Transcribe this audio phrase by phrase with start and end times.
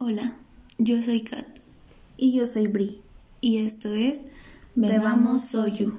[0.00, 0.36] Hola,
[0.78, 1.44] yo soy Kat.
[2.16, 3.02] Y yo soy Bri.
[3.40, 4.22] Y esto es
[4.76, 5.98] Bebamos Soyu.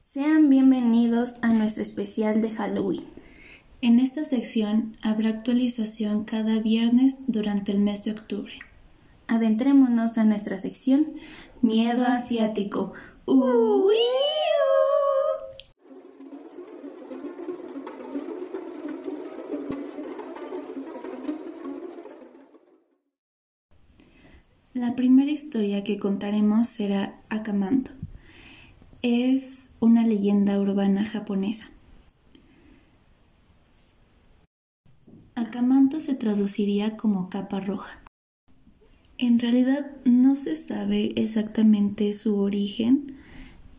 [0.00, 3.06] Sean bienvenidos a nuestro especial de Halloween.
[3.80, 8.52] En esta sección habrá actualización cada viernes durante el mes de octubre.
[9.28, 11.14] Adentrémonos a nuestra sección
[11.62, 12.92] Miedo asiático.
[13.24, 13.94] ¡Uy!
[25.02, 27.90] Primera historia que contaremos será Akamanto.
[29.02, 31.66] Es una leyenda urbana japonesa.
[35.34, 38.00] Akamanto se traduciría como capa roja.
[39.18, 43.16] En realidad no se sabe exactamente su origen,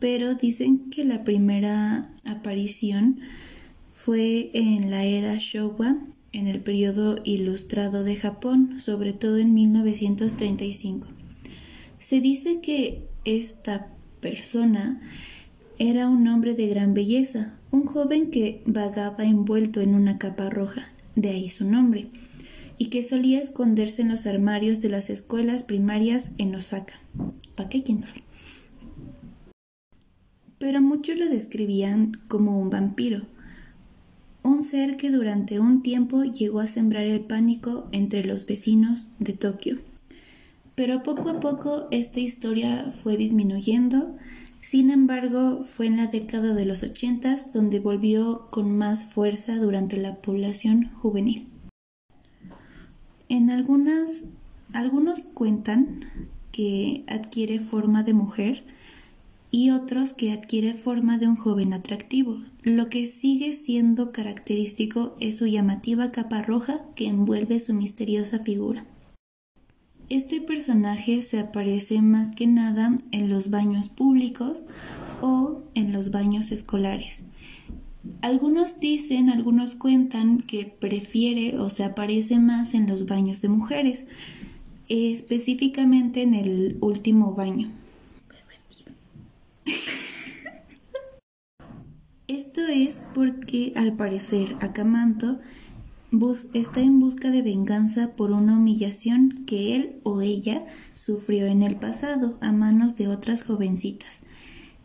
[0.00, 3.20] pero dicen que la primera aparición
[3.90, 5.96] fue en la era Showa
[6.34, 11.06] en el periodo ilustrado de Japón, sobre todo en 1935.
[11.98, 13.88] Se dice que esta
[14.20, 15.00] persona
[15.78, 20.88] era un hombre de gran belleza, un joven que vagaba envuelto en una capa roja,
[21.16, 22.08] de ahí su nombre,
[22.78, 27.00] y que solía esconderse en los armarios de las escuelas primarias en Osaka.
[27.54, 28.22] ¿Para qué quién sabe?
[30.58, 33.26] Pero muchos lo describían como un vampiro,
[34.44, 39.32] un ser que durante un tiempo llegó a sembrar el pánico entre los vecinos de
[39.32, 39.78] Tokio.
[40.74, 44.16] Pero poco a poco esta historia fue disminuyendo,
[44.60, 49.96] sin embargo fue en la década de los ochentas donde volvió con más fuerza durante
[49.96, 51.48] la población juvenil.
[53.28, 54.24] En algunas,
[54.72, 56.00] algunos cuentan
[56.52, 58.64] que adquiere forma de mujer,
[59.54, 62.40] y otros que adquiere forma de un joven atractivo.
[62.64, 68.84] Lo que sigue siendo característico es su llamativa capa roja que envuelve su misteriosa figura.
[70.08, 74.64] Este personaje se aparece más que nada en los baños públicos
[75.20, 77.22] o en los baños escolares.
[78.22, 84.06] Algunos dicen, algunos cuentan que prefiere o se aparece más en los baños de mujeres,
[84.88, 87.83] específicamente en el último baño.
[92.26, 95.40] Esto es porque al parecer Akamanto
[96.52, 100.64] está en busca de venganza por una humillación que él o ella
[100.94, 104.20] sufrió en el pasado a manos de otras jovencitas.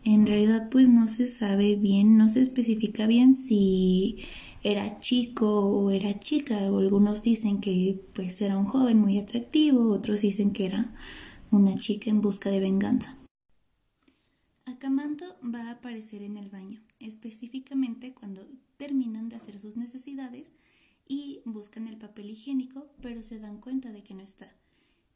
[0.04, 4.18] En realidad pues no se sabe bien, no se especifica bien si
[4.62, 6.58] era chico o era chica.
[6.58, 10.92] Algunos dicen que pues era un joven muy atractivo, otros dicen que era
[11.50, 13.19] una chica en busca de venganza.
[14.70, 20.52] Akamanto va a aparecer en el baño, específicamente cuando terminan de hacer sus necesidades
[21.06, 24.54] y buscan el papel higiénico, pero se dan cuenta de que no está.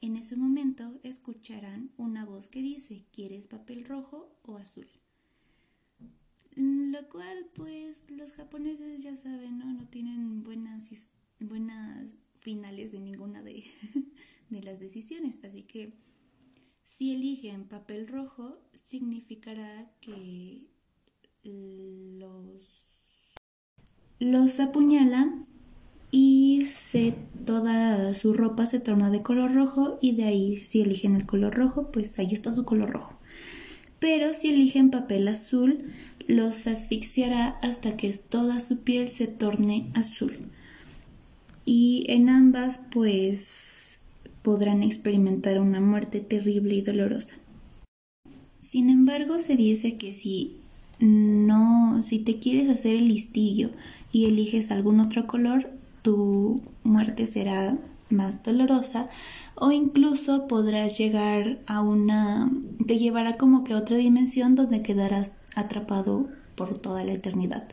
[0.00, 4.86] En ese momento escucharán una voz que dice, ¿quieres papel rojo o azul?
[6.56, 9.72] Lo cual, pues, los japoneses ya saben, ¿no?
[9.72, 11.08] No tienen buenas,
[11.40, 13.64] buenas finales de ninguna de,
[14.50, 15.94] de las decisiones, así que
[16.96, 20.68] si eligen papel rojo, significará que
[21.42, 22.84] los,
[24.20, 25.44] los apuñala
[26.12, 31.16] y se, toda su ropa se torna de color rojo y de ahí si eligen
[31.16, 33.18] el color rojo, pues ahí está su color rojo.
[33.98, 35.92] Pero si eligen papel azul,
[36.28, 40.50] los asfixiará hasta que toda su piel se torne azul.
[41.64, 43.83] Y en ambas, pues
[44.44, 47.36] podrán experimentar una muerte terrible y dolorosa.
[48.60, 50.58] Sin embargo, se dice que si
[50.98, 53.70] no, si te quieres hacer el listillo
[54.12, 55.70] y eliges algún otro color,
[56.02, 57.78] tu muerte será
[58.10, 59.08] más dolorosa
[59.54, 62.52] o incluso podrás llegar a una
[62.86, 67.66] te llevará como que a otra dimensión donde quedarás atrapado por toda la eternidad.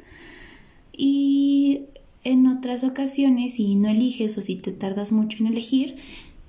[0.96, 1.82] Y
[2.24, 5.98] en otras ocasiones, si no eliges o si te tardas mucho en elegir,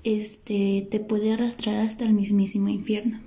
[0.05, 3.21] este, te puede arrastrar hasta el mismísimo infierno.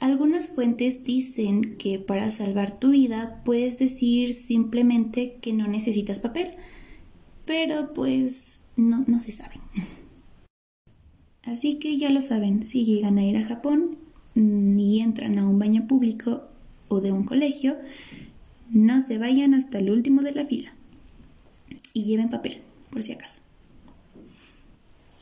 [0.00, 6.50] Algunas fuentes dicen que para salvar tu vida puedes decir simplemente que no necesitas papel,
[7.46, 9.54] pero pues no, no se sabe.
[11.42, 13.96] Así que ya lo saben, si llegan a ir a Japón
[14.34, 16.42] y entran a un baño público
[16.88, 17.76] o de un colegio,
[18.70, 20.74] no se vayan hasta el último de la fila
[21.92, 22.58] y lleven papel,
[22.90, 23.43] por si acaso.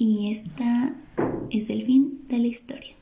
[0.04, 0.96] Y esta
[1.48, 2.96] es el fin de la historia.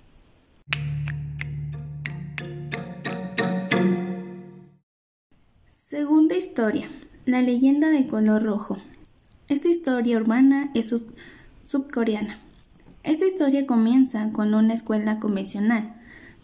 [5.72, 6.90] Segunda historia.
[7.24, 8.76] La leyenda del color rojo.
[9.48, 10.94] Esta historia urbana es
[11.64, 12.38] subcoreana.
[13.02, 15.94] Esta historia comienza con una escuela convencional,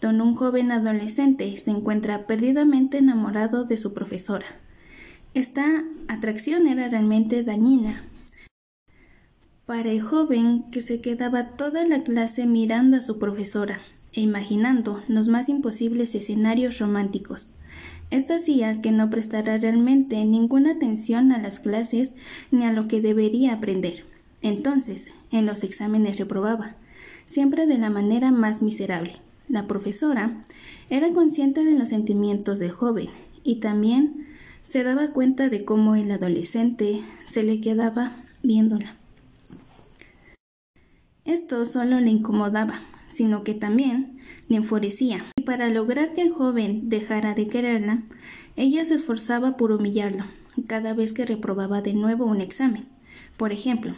[0.01, 4.47] donde un joven adolescente se encuentra perdidamente enamorado de su profesora.
[5.35, 8.01] Esta atracción era realmente dañina
[9.67, 13.81] para el joven que se quedaba toda la clase mirando a su profesora
[14.13, 17.51] e imaginando los más imposibles escenarios románticos.
[18.09, 22.13] Esto hacía que no prestara realmente ninguna atención a las clases
[22.49, 24.05] ni a lo que debería aprender.
[24.41, 26.77] Entonces, en los exámenes reprobaba,
[27.25, 29.17] siempre de la manera más miserable.
[29.49, 30.45] La profesora
[30.89, 33.09] era consciente de los sentimientos del joven
[33.43, 34.27] y también
[34.63, 38.95] se daba cuenta de cómo el adolescente se le quedaba viéndola.
[41.27, 42.79] Esto solo le incomodaba,
[43.11, 45.25] sino que también le enfurecía.
[45.35, 48.03] Y para lograr que el joven dejara de quererla,
[48.55, 50.23] ella se esforzaba por humillarlo
[50.67, 52.85] cada vez que reprobaba de nuevo un examen.
[53.35, 53.93] Por ejemplo,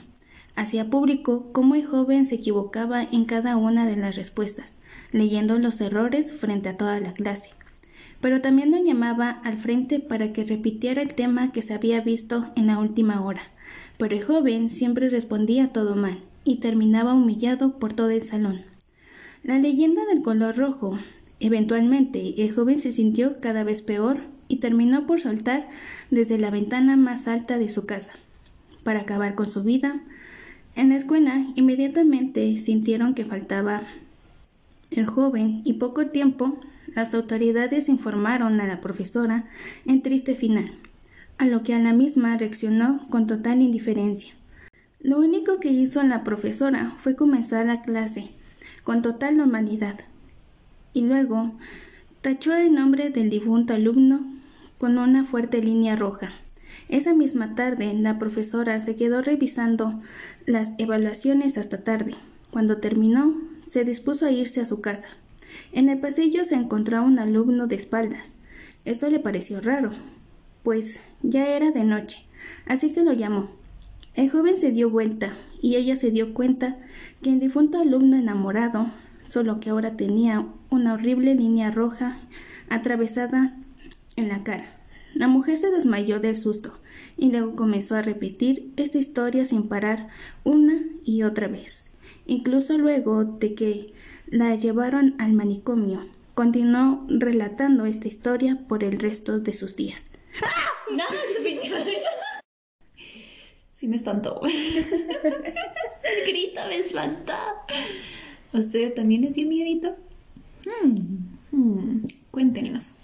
[0.56, 4.74] hacía público cómo el joven se equivocaba en cada una de las respuestas,
[5.12, 7.52] leyendo los errores frente a toda la clase.
[8.22, 12.48] Pero también lo llamaba al frente para que repitiera el tema que se había visto
[12.56, 13.44] en la última hora.
[14.00, 18.62] Pero el joven siempre respondía todo mal y terminaba humillado por todo el salón.
[19.44, 20.98] La leyenda del color rojo.
[21.40, 25.70] Eventualmente, el joven se sintió cada vez peor y terminó por saltar
[26.12, 28.14] desde la ventana más alta de su casa.
[28.84, 30.02] Para acabar con su vida,
[30.76, 33.84] en la escuela inmediatamente sintieron que faltaba
[34.92, 36.60] el joven y poco tiempo
[36.96, 39.46] las autoridades informaron a la profesora
[39.86, 40.72] en triste final,
[41.38, 44.39] a lo que a la misma reaccionó con total indiferencia.
[45.02, 48.32] Lo único que hizo la profesora fue comenzar la clase
[48.84, 49.98] con total normalidad.
[50.94, 51.54] Y luego
[52.22, 54.26] tachó el nombre del difunto alumno
[54.78, 56.32] con una fuerte línea roja.
[56.90, 59.98] Esa misma tarde la profesora se quedó revisando
[60.46, 62.16] las evaluaciones hasta tarde.
[62.52, 63.36] Cuando terminó,
[63.70, 65.08] se dispuso a irse a su casa.
[65.72, 68.34] En el pasillo se encontró un alumno de espaldas.
[68.84, 69.92] Esto le pareció raro,
[70.64, 72.26] pues ya era de noche,
[72.66, 73.59] así que lo llamó.
[74.16, 76.78] El joven se dio vuelta y ella se dio cuenta
[77.22, 78.88] que el difunto alumno enamorado,
[79.30, 82.18] solo que ahora tenía una horrible línea roja
[82.70, 83.56] atravesada
[84.16, 84.66] en la cara.
[85.14, 86.78] La mujer se desmayó del susto
[87.18, 90.10] y luego comenzó a repetir esta historia sin parar
[90.44, 91.92] una y otra vez.
[92.26, 93.94] Incluso luego de que
[94.28, 100.08] la llevaron al manicomio, continuó relatando esta historia por el resto de sus días.
[100.44, 100.70] ¡Ah!
[103.80, 104.42] Sí me espantó.
[106.04, 107.32] El grito me espantó.
[108.52, 109.96] ¿Usted también les dio miedito?
[110.66, 112.96] Hmm, hmm, cuéntenos.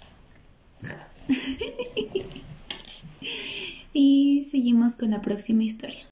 [3.94, 6.06] y seguimos con la próxima historia.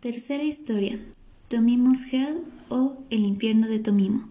[0.00, 0.98] Tercera historia.
[1.48, 4.28] Tomimo's Hell o El infierno de Tomimo.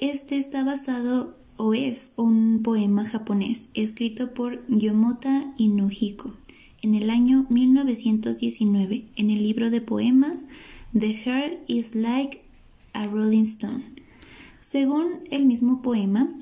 [0.00, 6.34] Este está basado o es un poema japonés escrito por Yomota Inuhiko
[6.80, 10.46] en el año 1919 en el libro de poemas
[10.98, 12.40] The Heart is Like
[12.94, 13.84] a Rolling Stone.
[14.60, 16.34] Según el mismo poema,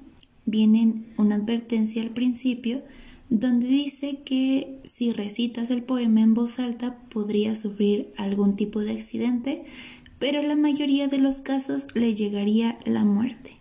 [0.47, 2.85] viene una advertencia al principio
[3.29, 8.93] donde dice que si recitas el poema en voz alta podrías sufrir algún tipo de
[8.93, 9.65] accidente,
[10.21, 13.58] pero la mayoría de los casos le llegaría la muerte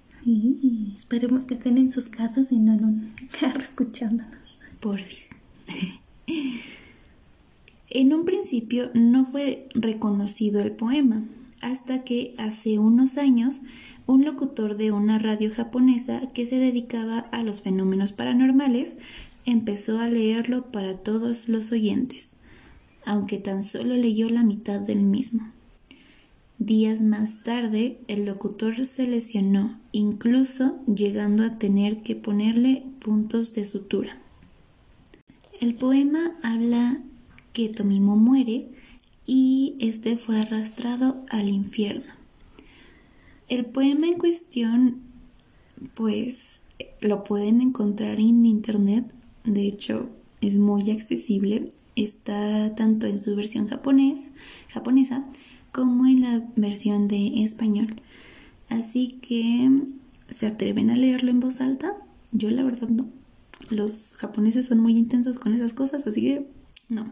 [0.96, 4.60] esperemos que estén en sus casas y no en un carro escuchándonos.
[4.79, 5.29] Porfis.
[7.89, 11.24] en un principio no fue reconocido el poema,
[11.62, 13.62] hasta que hace unos años
[14.05, 18.96] un locutor de una radio japonesa que se dedicaba a los fenómenos paranormales
[19.46, 22.34] empezó a leerlo para todos los oyentes,
[23.05, 25.51] aunque tan solo leyó la mitad del mismo.
[26.60, 33.64] Días más tarde, el locutor se lesionó, incluso llegando a tener que ponerle puntos de
[33.64, 34.20] sutura.
[35.62, 37.00] El poema habla
[37.54, 38.70] que Tomimo muere
[39.28, 42.12] y este fue arrastrado al infierno.
[43.50, 45.02] El poema en cuestión,
[45.94, 46.64] pues,
[47.02, 49.14] lo pueden encontrar en internet.
[49.44, 50.10] De hecho,
[50.42, 51.72] es muy accesible.
[51.96, 55.24] Está tanto en su versión japonesa
[55.71, 57.95] como en la versión de español.
[58.69, 59.69] Así que,
[60.29, 61.95] ¿se atreven a leerlo en voz alta?
[62.31, 63.07] Yo la verdad no.
[63.69, 66.47] Los japoneses son muy intensos con esas cosas, así que
[66.89, 67.12] no.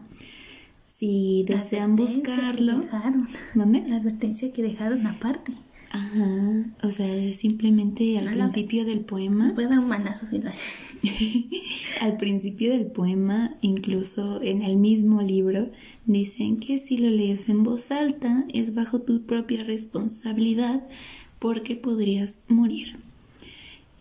[0.88, 2.82] Si desean buscarlo...
[3.54, 3.86] ¿Dónde?
[3.86, 5.52] La advertencia que dejaron aparte.
[5.96, 10.42] Ajá, o sea, simplemente al A principio del poema, puede dar un manazo si
[12.02, 15.70] al principio del poema, incluso en el mismo libro,
[16.04, 20.86] dicen que si lo lees en voz alta es bajo tu propia responsabilidad
[21.38, 22.96] porque podrías morir.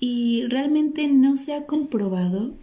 [0.01, 2.53] Y realmente no se ha comprobado,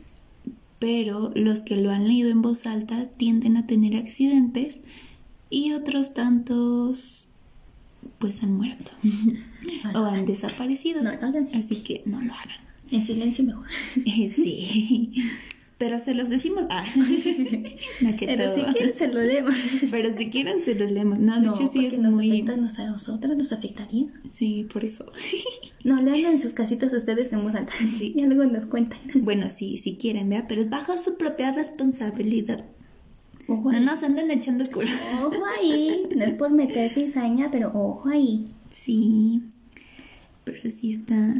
[0.78, 4.82] pero los que lo han leído en voz alta tienden a tener accidentes
[5.48, 7.31] y otros tantos
[8.18, 8.92] pues han muerto
[9.94, 11.02] o han desaparecido.
[11.02, 11.10] No.
[11.54, 12.56] Así que no lo hagan.
[12.90, 13.66] En silencio mejor.
[14.04, 15.12] Sí.
[15.82, 16.66] Pero se los decimos.
[16.70, 16.84] Ah.
[18.20, 19.56] Pero si quieren se lo leemos.
[19.90, 21.18] Pero si quieren se los leemos.
[21.18, 22.40] No, de hecho sí es nos muy.
[22.48, 24.06] a nosotros, nos afectaría.
[24.30, 25.10] Sí, por eso.
[25.82, 27.72] No, leanlo en sus casitas ustedes voz alta.
[27.72, 28.12] Sí.
[28.14, 29.00] Y luego nos cuentan.
[29.22, 32.64] Bueno, sí, si quieren, vea, pero es bajo su propia responsabilidad.
[33.48, 34.88] Ojo No nos anden echando culo.
[35.24, 36.02] Ojo ahí.
[36.16, 38.48] No es por meter cizaña, pero ojo ahí.
[38.70, 39.42] Sí,
[40.44, 41.34] pero sí está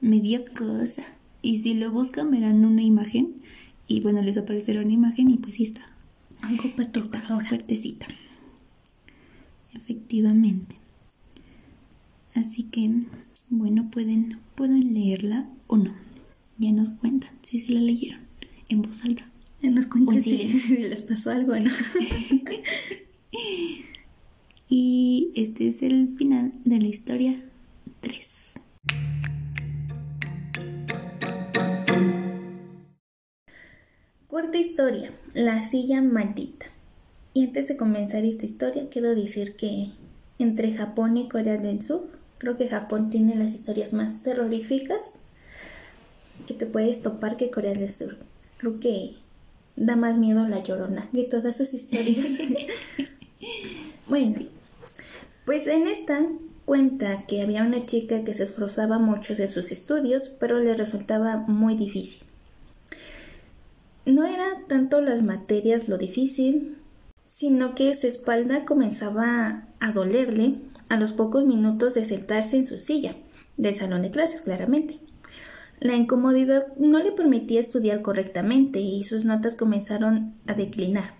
[0.00, 1.04] medio cosa.
[1.42, 3.36] Y si lo buscan verán una imagen
[3.86, 5.86] y bueno, les aparecerá una imagen y pues sí está,
[6.42, 7.44] Algo perturbadora.
[7.46, 8.06] fuertecita.
[9.74, 10.76] Efectivamente.
[12.34, 12.90] Así que,
[13.48, 15.94] bueno, pueden, pueden leerla o no.
[16.58, 18.20] Ya nos cuentan si se la leyeron
[18.68, 19.29] en voz alta.
[19.62, 21.70] Ya nos cuentan si, si les pasó algo, ¿no?
[24.72, 27.42] Y este es el final de la historia
[28.00, 28.52] 3.
[34.28, 36.66] Cuarta historia, la silla maldita.
[37.34, 39.88] Y antes de comenzar esta historia, quiero decir que
[40.38, 45.00] entre Japón y Corea del Sur, creo que Japón tiene las historias más terroríficas
[46.46, 48.18] que te puedes topar que Corea del Sur.
[48.56, 49.16] Creo que
[49.80, 52.26] da más miedo la llorona que todas sus historias.
[54.08, 54.42] bueno,
[55.46, 56.22] pues en esta
[56.66, 61.38] cuenta que había una chica que se esforzaba mucho en sus estudios, pero le resultaba
[61.38, 62.28] muy difícil.
[64.04, 66.76] No era tanto las materias lo difícil,
[67.24, 70.56] sino que su espalda comenzaba a dolerle
[70.90, 73.16] a los pocos minutos de sentarse en su silla,
[73.56, 74.98] del salón de clases, claramente.
[75.80, 81.14] La incomodidad no le permitía estudiar correctamente y sus notas comenzaron a declinar.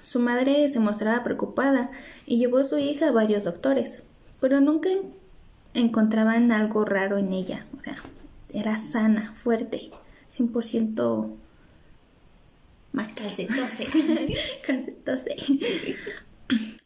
[0.00, 1.90] Su madre se mostraba preocupada
[2.24, 4.02] y llevó a su hija a varios doctores,
[4.40, 5.02] pero nunca en-
[5.74, 7.66] encontraban algo raro en ella.
[7.76, 7.96] O sea,
[8.52, 9.90] era sana, fuerte,
[10.36, 11.30] 100%
[12.92, 13.86] más calcetose.
[14.66, 15.36] calcetose.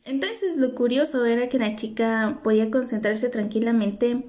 [0.04, 4.24] Entonces lo curioso era que la chica podía concentrarse tranquilamente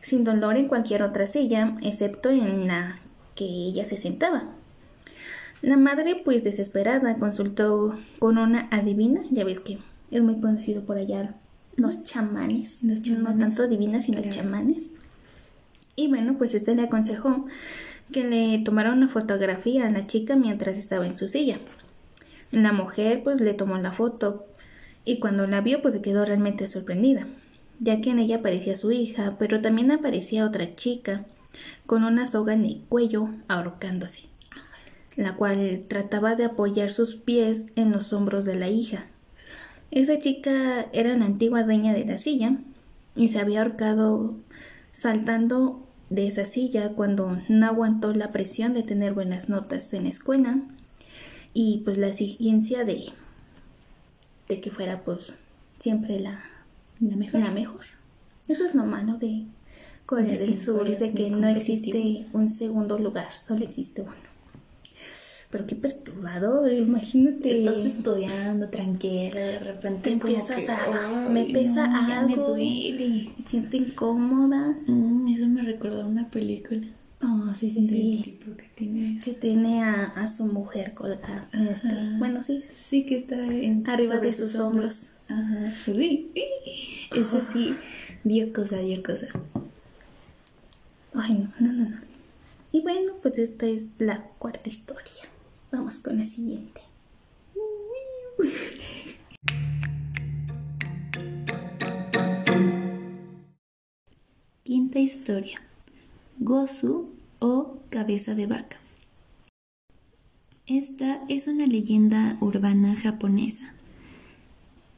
[0.00, 2.98] sin dolor en cualquier otra silla, excepto en la
[3.34, 4.44] que ella se sentaba.
[5.60, 9.78] La madre, pues desesperada, consultó con una adivina, ya ves que
[10.10, 11.34] es muy conocido por allá
[11.76, 13.38] los chamanes, Los no chamanes.
[13.40, 14.36] tanto adivinas sino Claro.
[14.36, 14.92] chamanes.
[15.96, 17.46] Y bueno, pues este le aconsejó
[18.12, 21.58] que le tomara una fotografía a la chica mientras estaba en su silla.
[22.50, 24.46] La mujer pues le tomó la foto
[25.08, 27.26] y cuando la vio pues se quedó realmente sorprendida,
[27.80, 31.24] ya que en ella aparecía su hija, pero también aparecía otra chica
[31.86, 34.24] con una soga en el cuello ahorcándose,
[35.16, 39.06] la cual trataba de apoyar sus pies en los hombros de la hija.
[39.90, 42.58] Esa chica era la antigua dueña de la silla
[43.16, 44.34] y se había ahorcado
[44.92, 50.10] saltando de esa silla cuando no aguantó la presión de tener buenas notas en la
[50.10, 50.58] escuela
[51.54, 53.06] y pues la exigencia de,
[54.48, 55.34] de que fuera pues
[55.78, 56.42] siempre la,
[57.00, 57.40] La mejor.
[57.40, 57.80] la mejor.
[58.48, 59.44] Eso es lo malo de
[60.06, 64.12] Corea De del Sur, de que no existe un segundo lugar, solo existe uno.
[65.50, 67.60] Pero qué perturbador, imagínate.
[67.60, 72.54] Estás estudiando tranquila, de repente empiezas que, a- "Ay, me pesa no, algo".
[72.54, 73.30] Me duele.
[73.36, 74.76] Me siento incómoda.
[74.86, 76.82] Mm, eso me recordó a una película
[77.20, 78.20] Oh, sí, sí, sí.
[78.22, 79.24] tipo que tiene eso.
[79.24, 81.48] Que tiene a, a su mujer colgada.
[81.52, 82.16] este, Ajá.
[82.18, 82.62] bueno, sí.
[82.72, 85.08] Sí, que está en- Arriba de sus hombros.
[85.28, 85.72] Ajá.
[85.88, 86.30] Uy,
[87.14, 87.74] Eso sí,
[88.24, 89.26] dio cosa, dio cosa.
[91.14, 92.00] Ay, no, no, no, no.
[92.70, 95.24] Y bueno, pues esta es la cuarta historia.
[95.72, 96.80] Vamos con la siguiente.
[104.64, 105.60] Quinta historia.
[106.40, 107.08] Gozu
[107.40, 108.76] o cabeza de vaca.
[110.68, 113.74] Esta es una leyenda urbana japonesa.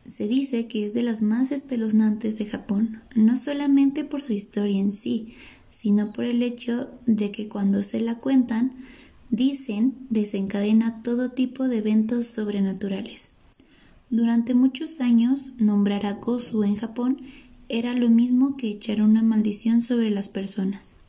[0.06, 4.80] Se dice que es de las más espeluznantes de Japón, no solamente por su historia
[4.80, 5.32] en sí,
[5.70, 8.73] sino por el hecho de que cuando se la cuentan,
[9.30, 13.30] dicen desencadena todo tipo de eventos sobrenaturales.
[14.11, 17.23] Durante muchos años, nombrar a Gozu en Japón
[17.70, 21.00] era lo mismo que echar una maldición sobre las personas.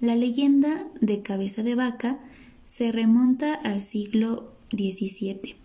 [0.00, 2.18] La leyenda de cabeza de vaca
[2.66, 5.56] se remonta al siglo XVII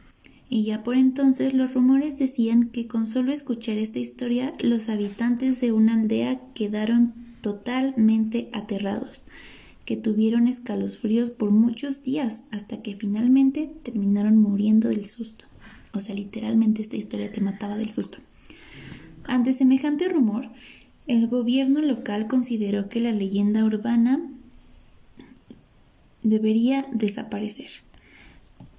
[0.50, 5.62] y ya por entonces los rumores decían que con solo escuchar esta historia los habitantes
[5.62, 9.24] de una aldea quedaron totalmente aterrados,
[9.86, 15.46] que tuvieron escalofríos por muchos días hasta que finalmente terminaron muriendo del susto.
[15.94, 18.18] O sea, literalmente esta historia te mataba del susto.
[19.24, 20.50] Ante semejante rumor,
[21.08, 24.28] el gobierno local consideró que la leyenda urbana
[26.24, 27.70] debería desaparecer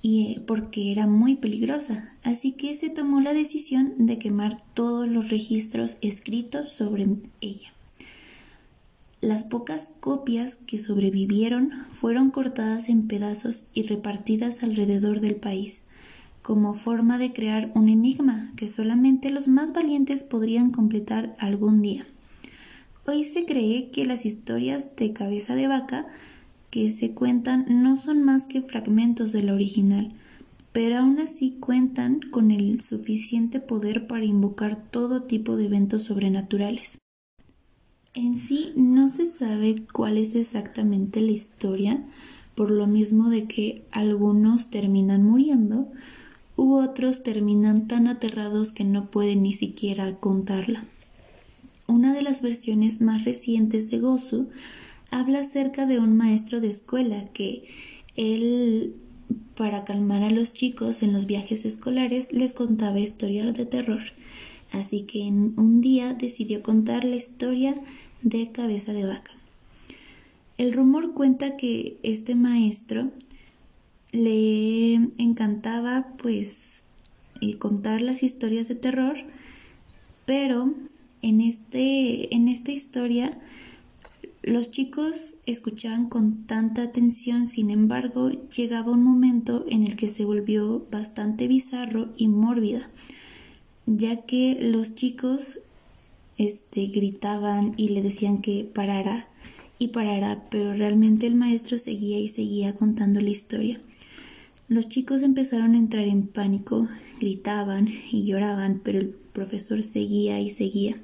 [0.07, 5.09] y eh, porque era muy peligrosa, así que se tomó la decisión de quemar todos
[5.09, 7.09] los registros escritos sobre
[7.41, 7.73] ella.
[9.21, 15.83] Las pocas copias que sobrevivieron fueron cortadas en pedazos y repartidas alrededor del país,
[16.41, 22.07] como forma de crear un enigma que solamente los más valientes podrían completar algún día.
[23.09, 26.07] Hoy se cree que las historias de cabeza de vaca
[26.71, 30.09] que se cuentan no son más que fragmentos de la original,
[30.73, 36.99] pero aún así cuentan con el suficiente poder para invocar todo tipo de eventos sobrenaturales.
[38.13, 42.05] En sí no se sabe cuál es exactamente la historia,
[42.57, 45.93] por lo mismo de que algunos terminan muriendo
[46.57, 50.83] u otros terminan tan aterrados que no pueden ni siquiera contarla.
[51.89, 54.49] Una de las versiones más recientes de Gozu
[55.13, 57.69] habla acerca de un maestro de escuela que
[58.17, 58.95] él
[59.57, 64.03] para calmar a los chicos en los viajes escolares les contaba historias de terror.
[64.73, 67.75] Así que en un día decidió contar la historia
[68.23, 69.31] de cabeza de vaca.
[70.59, 73.13] El rumor cuenta que este maestro
[74.11, 76.83] le encantaba pues
[77.59, 79.17] contar las historias de terror,
[80.25, 80.75] pero
[81.27, 83.39] en, este, en esta historia
[84.47, 90.25] los chicos escuchaban con tanta atención, sin embargo, llegaba un momento en el que se
[90.25, 92.89] volvió bastante bizarro y mórbida,
[93.87, 95.59] ya que los chicos
[96.39, 99.29] este, gritaban y le decían que parara
[99.81, 103.81] y parara, pero realmente el maestro seguía y seguía contando la historia.
[104.69, 106.89] Los chicos empezaron a entrar en pánico,
[107.21, 110.97] gritaban y lloraban, pero el profesor seguía y seguía,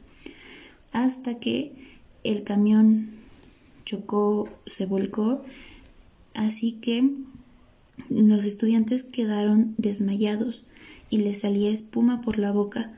[0.92, 1.72] hasta que
[2.24, 3.10] el camión
[3.84, 5.42] chocó, se volcó,
[6.34, 7.10] así que
[8.08, 10.64] los estudiantes quedaron desmayados
[11.10, 12.92] y les salía espuma por la boca.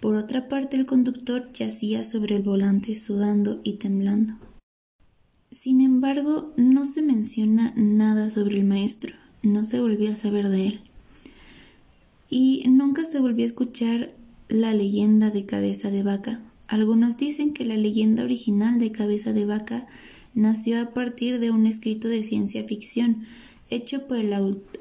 [0.00, 4.34] Por otra parte, el conductor yacía sobre el volante, sudando y temblando.
[5.50, 10.66] Sin embargo, no se menciona nada sobre el maestro, no se volvió a saber de
[10.68, 10.80] él.
[12.30, 14.14] Y nunca se volvió a escuchar
[14.48, 16.40] la leyenda de cabeza de vaca.
[16.68, 19.86] Algunos dicen que la leyenda original de cabeza de vaca
[20.34, 23.26] nació a partir de un escrito de ciencia ficción
[23.70, 24.32] hecho por el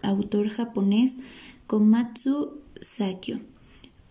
[0.02, 1.18] autor japonés
[1.66, 3.40] Komatsu Sakyo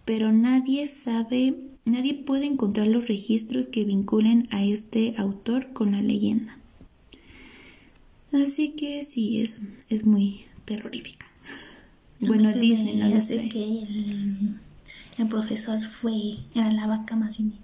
[0.07, 6.01] pero nadie sabe, nadie puede encontrar los registros que vinculen a este autor con la
[6.01, 6.57] leyenda.
[8.33, 11.27] Así que sí, es, es muy terrorífica.
[12.21, 13.49] bueno, dicen, no lo sé.
[13.49, 13.83] que
[15.19, 17.55] el, profesor fue, era la vaca más bien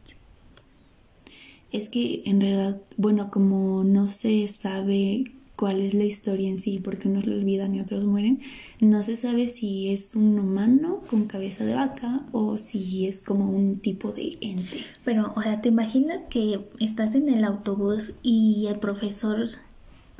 [1.72, 5.24] Es que en realidad, bueno, como no se sabe
[5.62, 8.40] cuál es la historia en sí, porque unos lo olvidan y otros mueren.
[8.80, 13.48] No se sabe si es un humano con cabeza de vaca o si es como
[13.48, 14.84] un tipo de ente.
[15.04, 19.50] Pero, o sea, ¿te imaginas que estás en el autobús y el profesor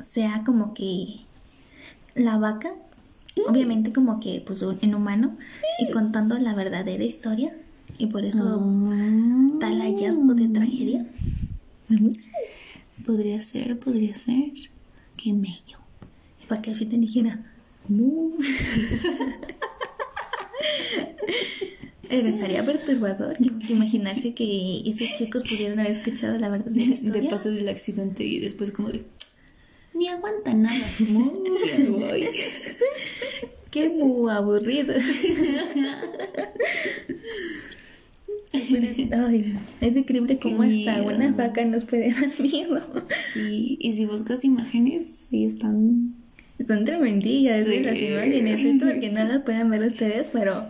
[0.01, 1.19] sea como que
[2.15, 2.73] la vaca?
[3.49, 5.35] Obviamente como que pues en humano
[5.79, 7.53] y contando la verdadera historia
[7.97, 9.42] y por eso ah.
[9.63, 11.05] Tal hallazgo de tragedia.
[13.05, 14.51] Podría ser, podría ser
[15.15, 15.77] qué mello.
[16.49, 17.39] Para que al fin te dijera,
[17.87, 18.31] no.
[22.09, 23.37] estaría perturbador
[23.69, 26.97] imaginarse que esos chicos pudieron haber escuchado la verdad de.
[27.01, 29.05] De paso del accidente y después como de...
[29.93, 30.85] Ni aguanta nada.
[30.99, 32.29] Muy
[33.71, 34.93] Qué muy aburrido.
[38.53, 42.79] es increíble cómo hasta una vaca nos puede dar miedo.
[43.33, 46.15] Sí, y si buscas imágenes, sí están...
[46.59, 47.79] Están tremendillas sí.
[47.79, 50.67] las imágenes, esto porque no las pueden ver ustedes, pero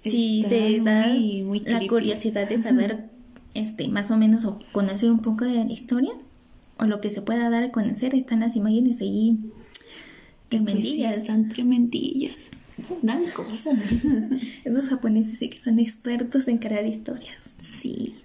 [0.00, 1.14] si se da
[1.66, 3.04] la curiosidad de saber
[3.54, 6.12] este más o menos o conocer un poco de la historia
[6.78, 9.38] o lo que se pueda dar a conocer, están las imágenes allí
[10.48, 11.12] tremendillas.
[11.12, 12.50] Pues están tremendillas
[13.02, 13.78] dan cosas.
[14.64, 17.56] Esos japoneses sí que son expertos en crear historias.
[17.58, 18.16] Sí.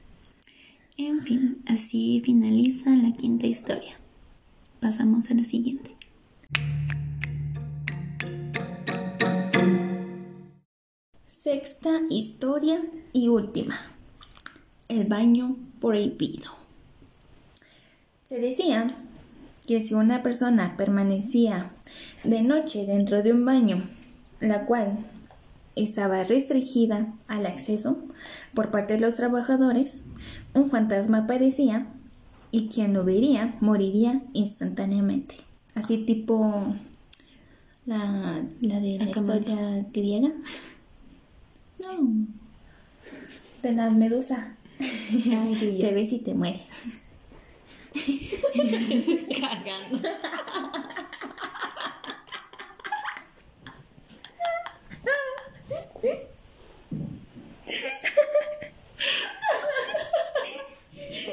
[0.98, 3.98] En fin, así finaliza la quinta historia.
[4.80, 5.96] Pasamos a la siguiente.
[11.26, 12.82] Sexta historia
[13.14, 13.80] y última.
[14.90, 16.52] El baño prohibido.
[18.26, 18.96] Se decía
[19.68, 21.72] que si una persona permanecía
[22.24, 23.84] de noche dentro de un baño,
[24.42, 24.98] la cual
[25.76, 27.98] estaba restringida al acceso
[28.54, 30.04] por parte de los trabajadores,
[30.54, 31.88] un fantasma aparecía
[32.52, 35.36] y quien lo vería moriría instantáneamente.
[35.74, 36.76] Así tipo
[37.86, 40.32] la, la de la historia griega.
[41.80, 42.28] No.
[43.64, 44.56] De la medusa.
[44.78, 46.68] te ves y te mueres.
[49.40, 50.10] Cargando.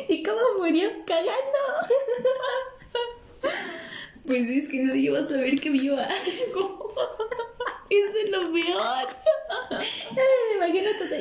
[0.09, 0.91] ¿Y cómo murió?
[1.07, 1.33] Cagando.
[4.27, 6.95] Pues es que no iba a saber que vio algo.
[7.91, 8.83] Eso es lo peor.
[9.71, 9.87] Ay,
[10.51, 11.17] me imagino todo.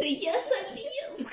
[0.00, 1.28] Y ya salió.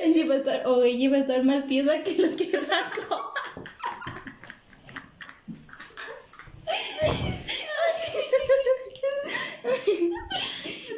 [0.00, 3.32] Ella iba a estar, o ella iba a estar más tiesa que lo que sacó.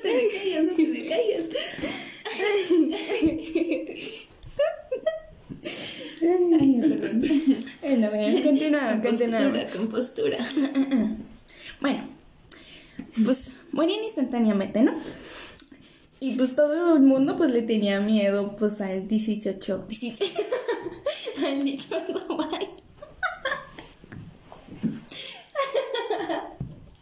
[0.03, 1.47] Te me callas, no te me callas.
[6.23, 7.23] Ay, perdón.
[7.81, 9.41] Bueno, bien, continúa, continúa.
[9.41, 10.39] Compostura, compostura.
[11.81, 12.09] Bueno,
[13.25, 14.93] pues morían instantáneamente, ¿no?
[16.21, 20.25] Y pues todo el mundo pues le tenía miedo pues al 18, 18
[21.47, 22.77] al dichoso baño.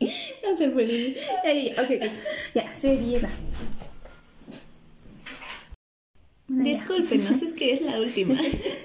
[0.45, 1.17] No se puede.
[1.45, 2.11] Ay, ok, ok.
[2.55, 3.31] Ya, seriedad.
[6.47, 6.65] Bueno.
[6.65, 8.35] Discúlpenos, es que es la última.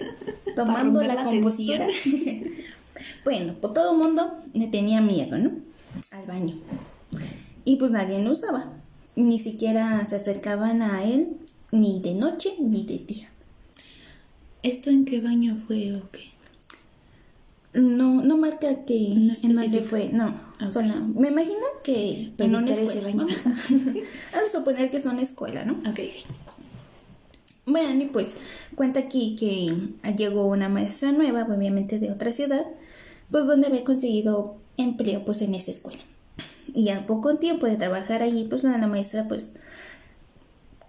[0.56, 1.88] tomando la, la compostura.
[3.26, 5.52] bueno, pues todo el mundo le tenía miedo, ¿no?
[6.12, 6.56] Al baño.
[7.66, 8.79] Y pues nadie lo usaba.
[9.20, 11.36] Ni siquiera se acercaban a él
[11.74, 13.30] ni de noche ni de día.
[14.64, 16.22] ¿Esto en qué baño fue o qué?
[17.74, 20.30] No, no marca que No en dónde fue, no.
[20.66, 20.72] Ok.
[20.72, 23.02] solo- me imagino que en una escuela.
[23.02, 23.18] baño.
[23.18, 24.04] Vamos a, vamos
[24.34, 25.74] a suponer que es una escuela, ¿no?
[25.90, 26.00] Ok,
[27.66, 28.36] Bueno, y pues
[28.76, 32.66] cuenta aquí que llegó una maestra nueva, obviamente de otra ciudad,
[33.32, 36.02] pues donde había conseguido empleo pues en esa escuela.
[36.74, 39.54] Y a poco tiempo de trabajar allí, pues la, maestra pues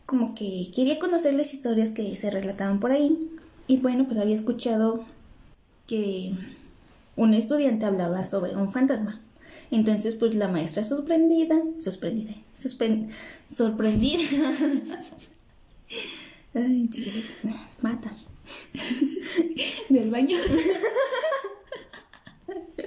[0.06, 3.30] como que quería conocer las historias que se relataban por ahí.
[3.66, 5.04] Y bueno, pues había escuchado
[5.86, 6.32] que
[7.16, 9.20] un estudiante hablaba sobre un fantasma.
[9.70, 14.22] Entonces, pues la maestra sorprendida, sorprendida, sorprendida.
[16.54, 16.90] Ay,
[17.80, 18.18] mátame.
[19.88, 20.36] ¿Del baño?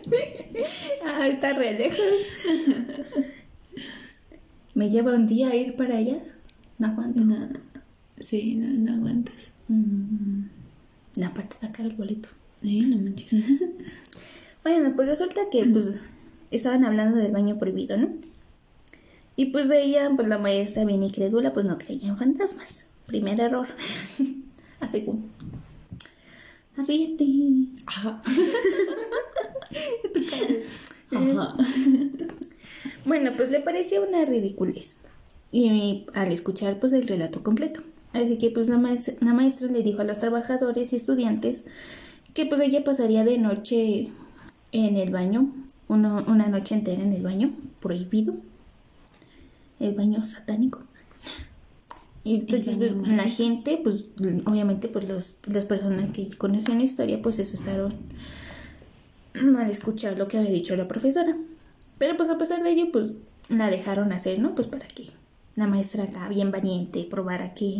[1.06, 1.99] Ah, está re lejos.
[4.73, 6.17] ¿Me lleva un día a ir para allá?
[6.79, 7.23] No aguanto.
[7.23, 7.49] No.
[8.19, 9.51] Sí, no, no aguantas.
[9.67, 10.45] Mm,
[11.17, 12.29] no, aparte está caro el boleto.
[12.63, 13.34] Eh, no manches.
[14.63, 15.97] Bueno, pues resulta que pues
[16.49, 18.13] estaban hablando del baño prohibido, ¿no?
[19.36, 22.91] Y pues de ella, pues la maestra bien incrédula, pues no creía en fantasmas.
[23.06, 23.67] Primer error.
[24.79, 25.23] Así como...
[26.77, 27.25] Ríete.
[33.06, 34.98] Bueno, pues le pareció una ridiculez.
[35.52, 37.82] Y al escuchar pues el relato completo.
[38.14, 41.64] Así que pues la maestra, la maestra le dijo a los trabajadores y estudiantes
[42.34, 44.10] que pues ella pasaría de noche
[44.72, 45.52] en el baño,
[45.88, 48.36] uno- una noche entera en el baño, prohibido.
[49.80, 50.82] El baño satánico.
[52.24, 54.06] Y entonces pues, la gente, pues
[54.46, 57.94] obviamente pues los, las personas que conocían la historia pues se asustaron
[59.60, 61.38] al escuchar lo que había dicho la profesora.
[61.98, 63.12] Pero pues a pesar de ello, pues
[63.50, 64.56] la dejaron hacer, ¿no?
[64.56, 65.10] Pues para que
[65.56, 67.78] la maestra acá, bien valiente, probara que...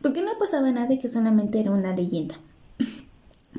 [0.00, 2.36] Pues que no pasaba nada y que solamente era una leyenda.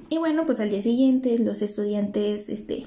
[0.10, 2.86] Y bueno, pues al día siguiente los estudiantes, este,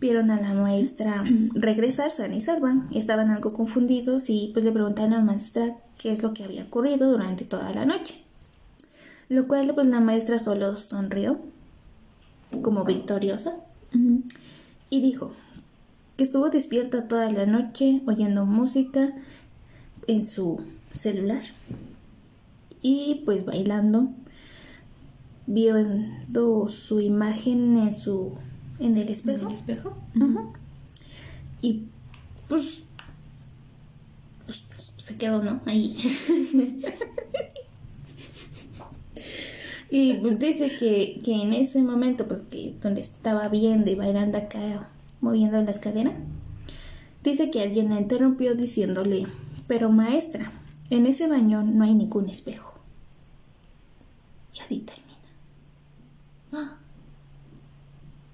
[0.00, 1.24] vieron a la maestra
[1.54, 2.88] regresar sana y salva.
[2.92, 6.64] Estaban algo confundidos y pues le preguntaron a la maestra qué es lo que había
[6.64, 8.14] ocurrido durante toda la noche.
[9.28, 11.40] Lo cual pues la maestra solo sonrió,
[12.62, 13.54] como victoriosa,
[14.90, 15.32] y dijo
[16.16, 19.14] que estuvo despierta toda la noche oyendo música
[20.06, 20.60] en su
[20.92, 21.42] celular
[22.82, 24.10] y pues bailando,
[25.46, 28.32] viendo su imagen en su
[28.78, 29.48] en el ¿En espejo.
[29.48, 29.96] el espejo?
[31.62, 31.84] Y
[32.48, 32.82] pues,
[34.44, 34.64] pues,
[34.96, 35.60] se quedó, ¿no?
[35.66, 35.96] Ahí.
[39.96, 44.38] y pues dice que, que en ese momento, pues que donde estaba viendo y bailando
[44.38, 46.14] acá, moviendo las caderas,
[47.22, 49.28] dice que alguien la interrumpió diciéndole,
[49.68, 50.50] pero maestra,
[50.90, 52.74] en ese baño no hay ningún espejo.
[54.52, 55.28] Y así termina.
[56.52, 56.78] Ah.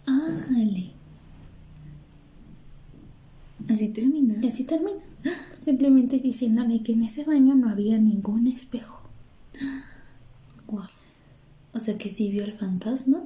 [0.06, 0.92] Ájale.
[3.68, 4.34] Así termina.
[4.42, 5.02] Y así termina.
[5.62, 9.02] Simplemente diciéndole que en ese baño no había ningún espejo.
[10.66, 10.86] Guau.
[11.72, 13.20] O sea que sí vio el fantasma.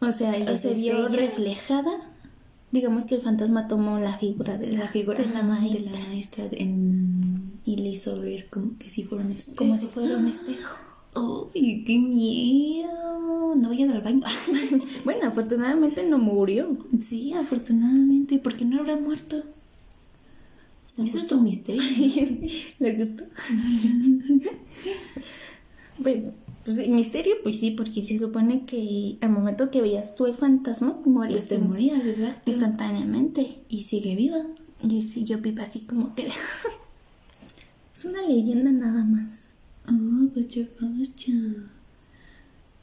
[0.00, 1.90] O sea, ella O se vio ella- reflejada.
[2.70, 5.90] Digamos que el fantasma tomó la figura de la, La figura de la maestra.
[5.92, 9.56] de la maestra en- y le hizo ver como que si fuera un espejo.
[9.56, 10.76] Como si fuera un espejo.
[11.54, 13.54] ¡Ay, qué miedo!
[13.56, 14.22] No vayan al baño.
[15.04, 16.76] Bueno, afortunadamente no murió.
[17.00, 18.38] sí, afortunadamente.
[18.38, 19.42] ¿Por qué no habrá muerto?
[21.04, 21.82] Eso es un misterio.
[22.78, 23.24] ¿Le gustó?
[25.98, 26.32] bueno,
[26.64, 31.00] pues misterio, pues sí, porque se supone que al momento que veías tú el fantasma,
[31.04, 32.50] morías Pues te morías, exacto.
[32.50, 33.58] instantáneamente.
[33.68, 34.42] Y sigue viva.
[34.82, 36.28] Y sí, yo vivo así como que...
[37.94, 39.50] es una leyenda nada más.
[39.86, 39.96] Ah,
[40.34, 41.08] vaya, vaya.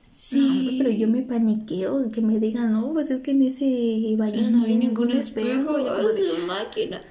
[0.10, 0.39] Sí.
[0.39, 4.49] No, pero yo me paniqueo que me digan, no, pues es que en ese baño
[4.49, 5.78] no, hay ningún espejo.
[5.78, 7.01] Yo como de, su máquina.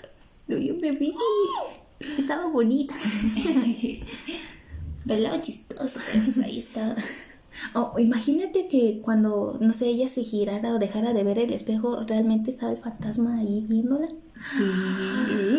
[0.46, 1.14] "No, yo me vi.
[2.18, 2.94] Estaba bonita.
[5.06, 6.96] Bailaba chistoso, pero pues ahí estaba.
[7.74, 12.04] O imagínate que cuando, no sé, ella se girara o dejara de ver el espejo,
[12.04, 14.08] realmente estaba el fantasma ahí viéndola.
[14.08, 14.64] Sí.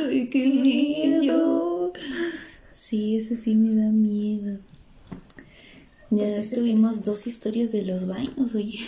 [0.09, 1.93] Ay, qué miedo.
[2.73, 4.59] Sí, ese sí me da miedo.
[6.11, 8.79] Ya Pues tuvimos dos historias de los baños, oye.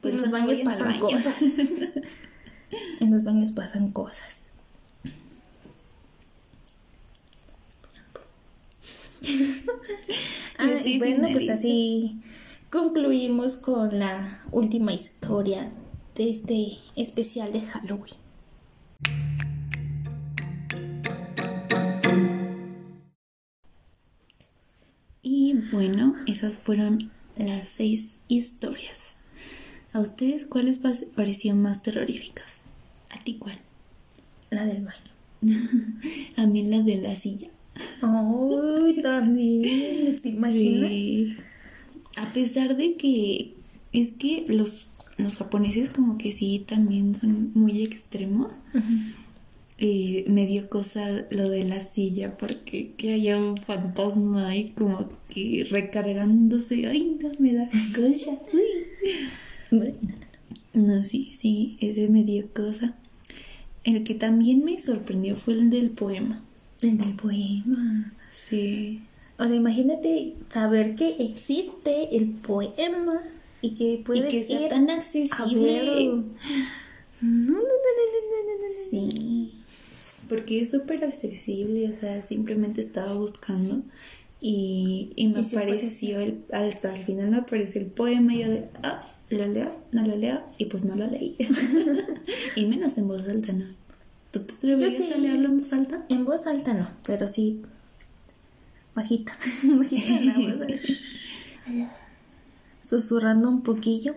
[0.00, 1.42] Por en eso los baños pasan cosas.
[3.00, 4.41] en los baños pasan cosas.
[10.58, 12.20] Ah, Y así y bueno, pues así
[12.70, 15.70] concluimos con la última historia
[16.14, 18.14] de este especial de Halloween.
[25.22, 29.22] Y bueno, esas fueron las seis historias.
[29.92, 30.80] ¿A ustedes cuáles
[31.14, 32.64] parecían más terroríficas?
[33.10, 33.56] ¿A ti cuál?
[34.50, 35.12] La del baño.
[36.36, 37.48] A mí la de la silla.
[38.02, 40.16] Ay, también.
[40.22, 40.90] ¿Te imaginas?
[40.90, 41.36] Sí.
[42.16, 43.54] A pesar de que
[43.92, 48.52] es que los, los japoneses como que sí también son muy extremos.
[48.74, 48.82] Ujú.
[49.78, 55.08] eh, me dio cosa lo de la silla porque que haya un fantasma ahí como
[55.28, 56.86] que recargándose.
[56.86, 58.32] Ay, no me da cosa.
[59.70, 59.94] Bueno,
[60.74, 62.94] No, sí, sí, ese me dio cosa.
[63.84, 66.40] El que también me sorprendió fue el del poema.
[66.88, 68.12] En el poema.
[68.30, 69.02] Sí.
[69.38, 73.20] O sea, imagínate saber que existe el poema
[73.60, 76.06] y que puedes que sea ir tan accesible.
[76.06, 76.22] No,
[77.20, 78.90] no, no, no, no, no, no, no.
[78.90, 79.52] Sí.
[80.28, 83.82] Porque es súper accesible, o sea, simplemente estaba buscando
[84.40, 88.50] y, y me Y apareció el, hasta el final me apareció el poema y yo
[88.50, 91.36] de, ah, lo leo, no lo leo, y pues no lo leí.
[92.56, 93.66] y menos en voz alta, ¿no?
[94.32, 95.12] ¿Tú te atreverías sí.
[95.12, 96.06] a leerlo en voz alta?
[96.08, 97.62] En voz alta no, pero sí
[98.94, 99.32] bajita.
[99.78, 100.80] bajita la voz.
[102.82, 104.14] Susurrando un poquillo.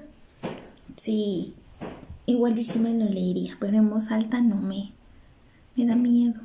[0.96, 1.52] Sí,
[2.26, 4.94] igual y sí me lo leería, pero en voz alta no me,
[5.76, 6.42] me da miedo.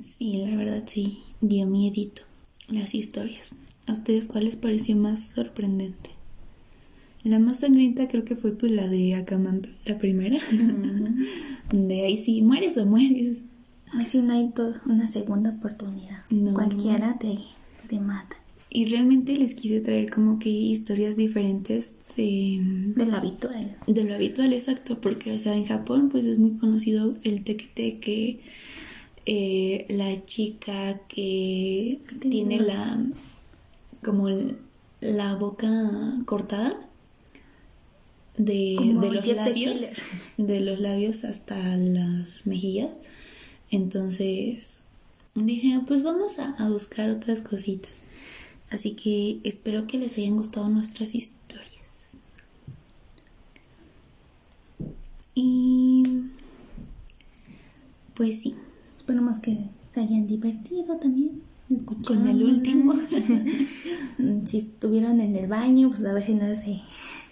[0.00, 2.22] Sí, la verdad sí, dio miedito
[2.68, 3.56] las historias.
[3.88, 6.10] ¿A ustedes cuál les pareció más sorprendente?
[7.22, 10.38] La más sangrienta creo que fue pues la de Akamanta, la primera.
[11.72, 13.42] de ahí sí, mueres o mueres.
[13.92, 14.52] Así no hay
[14.86, 16.24] una segunda oportunidad.
[16.30, 16.54] No.
[16.54, 17.38] Cualquiera te,
[17.88, 18.36] te mata.
[18.72, 22.60] Y realmente les quise traer como que historias diferentes de,
[22.94, 23.76] De lo habitual.
[23.86, 28.40] de lo habitual, exacto, porque o sea, en Japón pues es muy conocido el tequeteque,
[29.26, 33.04] eh, la chica que tiene la
[34.04, 34.28] como
[35.00, 35.68] la boca
[36.24, 36.89] cortada
[38.44, 39.96] de, los labios, Killer.
[40.38, 42.90] de los labios hasta las mejillas.
[43.70, 44.80] Entonces
[45.34, 48.02] dije, pues vamos a, a buscar otras cositas.
[48.70, 52.18] Así que espero que les hayan gustado nuestras historias.
[55.34, 56.02] Y
[58.14, 58.54] pues sí,
[59.10, 59.58] Esperemos que
[59.92, 61.42] se hayan divertido también.
[61.68, 62.20] escuchando.
[62.20, 62.94] Con el último.
[64.44, 66.80] si estuvieron en el baño, pues a ver si no se...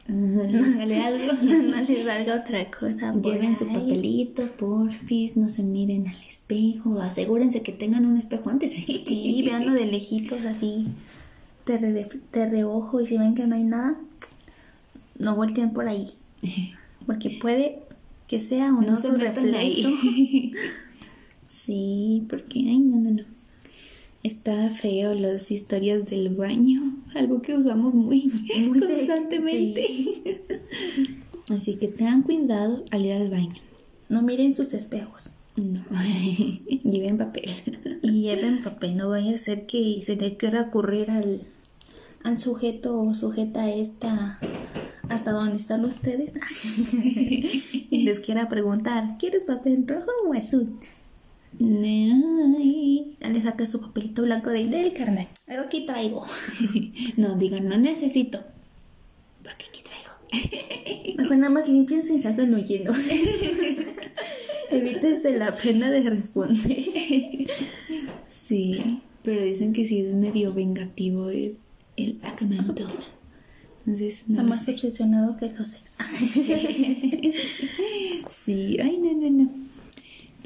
[0.08, 1.32] ¿No sale algo?
[1.42, 3.12] no les salga otra cosa.
[3.14, 3.74] Lleven su ahí.
[3.74, 8.70] papelito, porfis, no se miren al espejo, asegúrense que tengan un espejo antes.
[8.72, 10.86] Sí, veanlo de lejitos así,
[11.66, 13.96] de, re- de reojo y si ven que no hay nada,
[15.18, 16.06] no volteen por ahí.
[17.06, 17.80] Porque puede
[18.28, 19.56] que sea o no, No se su reflejo.
[19.58, 20.52] ahí.
[21.48, 23.22] Sí, porque, ay, no, no, no.
[24.28, 28.30] Está feo las historias del baño, algo que usamos muy,
[28.68, 30.42] Muy constantemente.
[31.48, 33.54] Así que tengan cuidado al ir al baño.
[34.10, 35.82] No miren sus espejos No,
[36.84, 37.48] lleven papel.
[38.02, 38.98] y lleven papel.
[38.98, 41.40] No vaya a ser que se le quiera ocurrir al,
[42.22, 44.38] al sujeto o sujeta esta
[45.08, 46.34] hasta dónde están ustedes
[47.90, 50.78] y les quiera preguntar, ¿quieres papel rojo o azul?
[51.60, 53.16] Ay.
[53.20, 55.26] Ya le saca su papelito blanco de del carnal.
[55.64, 56.24] Aquí traigo.
[57.16, 58.42] No, digan, no necesito.
[59.42, 61.16] Porque aquí traigo.
[61.18, 62.92] Mejor nada más limpiense y salgan huyendo.
[64.70, 66.56] Evítense la pena de responder.
[68.30, 71.56] Sí, pero dicen que sí es medio vengativo el,
[71.96, 72.86] el acamento.
[73.80, 75.94] Entonces, no más obsesionado que los ex.
[78.30, 79.67] Sí, ay, no, no, no.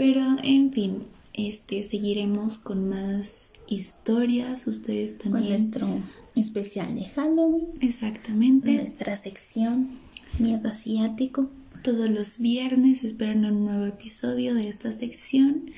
[0.02, 0.98] Pero, en fin,
[1.32, 4.66] este, seguiremos con más historias.
[4.66, 5.60] Ustedes Con también.
[5.60, 6.02] nuestro
[6.34, 7.68] especial de Halloween.
[7.80, 8.72] Exactamente.
[8.74, 9.88] Nuestra sección
[10.40, 11.50] Miedo Asiático.
[11.84, 15.70] Todos los viernes esperan un nuevo episodio de esta sección.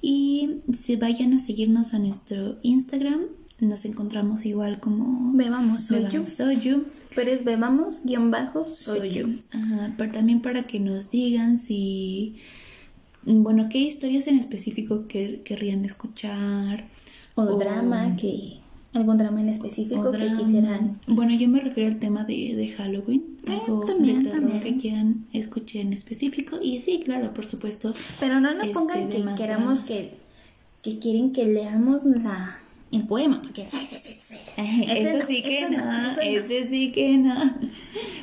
[0.00, 3.22] Y si vayan a seguirnos a nuestro Instagram,
[3.60, 6.08] nos encontramos igual como Bebamos soy yo.
[6.10, 6.84] Bebamos Soyu.
[7.14, 9.26] Pero es bebamos guion bajo soy Soy yo.
[9.26, 9.34] yo.
[9.50, 12.36] Ajá, pero también para que nos digan si,
[13.24, 16.86] bueno, qué historias en específico quer- querrían escuchar.
[17.34, 18.58] O, O- drama que
[18.94, 20.38] algún drama en específico o que drama.
[20.38, 20.96] quisieran.
[21.06, 23.22] Bueno, yo me refiero al tema de, de Halloween.
[23.46, 24.62] Eh, Algo también, de terror también.
[24.62, 26.58] que quieran escuchar en específico.
[26.62, 27.92] Y sí, claro, por supuesto.
[28.20, 29.80] Pero no nos Este, pongan que queramos dramas.
[29.80, 30.10] que,
[30.82, 32.50] que quieren que leamos la
[32.92, 33.40] el poema.
[33.54, 37.34] Ese Eso sí que no, ese sí que no.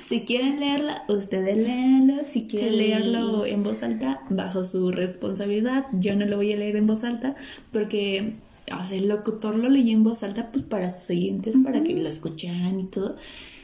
[0.01, 2.23] Si quieren leerla, ustedes léanlo.
[2.25, 2.77] Si quieren Sí.
[2.77, 5.85] leerlo en voz alta, bajo su responsabilidad.
[5.93, 7.35] Yo no lo voy a leer en voz alta
[7.71, 8.35] porque
[8.71, 11.95] o sea, el locutor lo leyó en voz alta pues para sus oyentes, para que
[11.95, 13.17] lo escucharan y todo.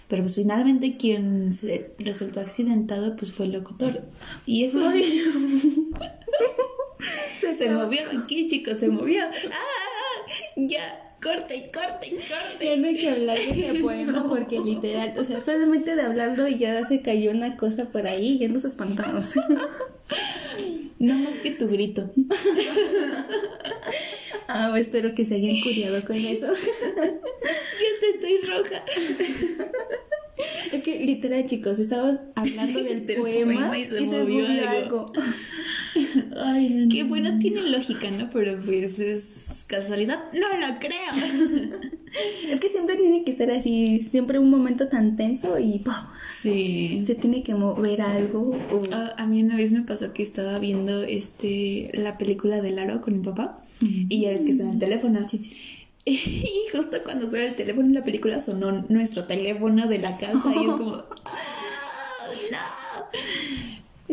[0.08, 4.04] Pero pues finalmente quien se resultó accidentado pues fue el locutor.
[4.46, 4.80] Y eso...
[7.58, 9.24] se movió aquí, chicos, se movió.
[9.24, 9.95] ¡Ah!
[10.56, 12.66] Ya, corte, corte, corte.
[12.66, 16.48] Ya no hay que hablar de ese poema porque literal, o sea, solamente de hablarlo
[16.48, 19.34] ya se cayó una cosa por ahí y ya nos espantamos.
[20.98, 22.10] No más que tu grito.
[24.48, 26.48] Ah, espero que se hayan curiado con eso.
[26.48, 28.84] Yo te estoy roja.
[30.72, 35.12] Es que literal, chicos, estábamos hablando del, Del poema, poema y se movió algo.
[36.38, 36.94] Ay, no, no.
[36.94, 38.30] Que bueno, tiene lógica, ¿no?
[38.32, 40.24] Pero pues es casualidad.
[40.34, 41.82] No lo creo.
[42.50, 45.94] Es que siempre tiene que ser así, siempre un momento tan tenso y ¡pum!
[46.32, 47.04] Sí.
[47.06, 48.58] se tiene que mover algo.
[48.72, 52.72] o- A, a mí una vez me pasó que estaba viendo este la película de
[52.72, 55.20] Laro con mi papá y ya ves que suena el teléfono.
[56.08, 56.20] Y
[56.72, 60.66] justo cuando suena el teléfono en la película sonó nuestro teléfono de la casa y
[60.68, 61.04] es como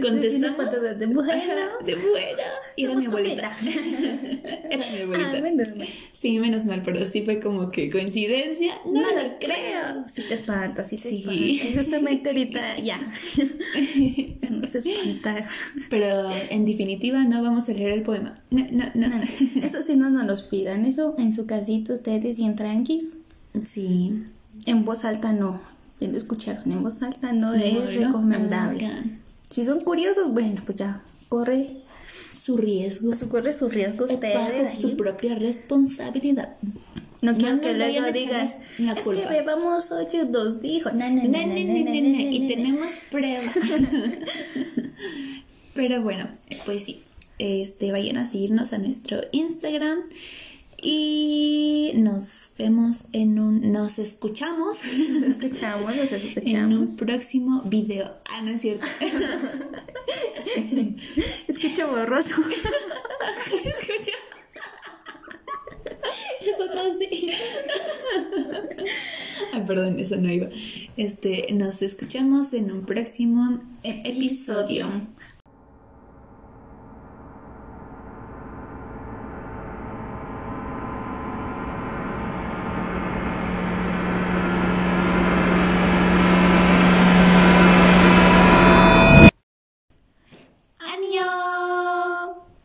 [0.01, 1.31] Contestamos espantada de bueno.
[1.33, 2.43] Ajá, de bueno.
[2.77, 3.53] Y era mi abuelita.
[4.71, 5.33] era mi abuelita.
[5.35, 5.85] Ah, bueno, bueno.
[6.13, 8.73] Sí, menos mal, pero sí fue como que coincidencia.
[8.87, 10.09] No, lo creo.
[10.09, 11.19] Sí te espanta, sí te Sí.
[11.19, 11.35] espanta.
[11.43, 13.01] Y Justamente ahorita ya.
[14.51, 15.47] No se espanta.
[15.91, 18.35] Pero en definitiva no vamos a leer el poema.
[18.51, 19.09] No, no, no.
[19.09, 19.25] No, no.
[19.63, 20.85] Eso sí no nos los pidan.
[20.85, 23.17] Eso en su casita ustedes y en tranquis.
[23.65, 24.23] Sí.
[24.67, 25.61] En voz alta no.
[26.01, 26.71] Ya lo escucharon.
[26.71, 28.87] En voz alta no, No es recomendable.
[28.87, 29.22] hagan.
[29.53, 31.03] Si son curiosos, bueno, pues ya.
[31.29, 31.69] Corre
[32.33, 33.15] Su riesgo.
[33.15, 34.79] su, corre su riesgo ustedes.
[34.79, 36.57] Su propia responsabilidad.
[37.21, 39.23] No quiero que luego digas, la es culpa".
[39.23, 40.91] que bebamos ocho dos dijo.
[40.91, 43.55] No, no, no, Y tenemos pruebas.
[45.75, 46.29] Pero bueno,
[46.67, 47.03] pues sí.
[47.39, 50.01] Este, vayan a seguirnos a nuestro Instagram.
[50.85, 53.71] Y nos vemos en un.
[53.71, 56.91] Nos escuchamos Nos escuchamos, nos en escuchamos.
[56.91, 58.11] un próximo video.
[58.29, 58.85] Ah, no es cierto.
[61.49, 62.35] Escucha borroso.
[63.65, 64.13] Escucha.
[66.41, 67.31] Eso no sí.
[69.53, 70.49] Ay, perdón, eso no iba.
[70.97, 74.89] Este, nos escuchamos en un próximo episodio.